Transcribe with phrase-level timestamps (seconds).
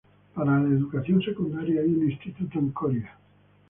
[0.33, 3.19] Para la educación secundaria hay un instituto en Coria.